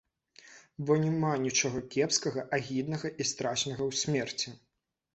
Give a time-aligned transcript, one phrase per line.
[0.87, 4.61] Бо няма нічога кепскага, агіднага і страшнага ў смерці.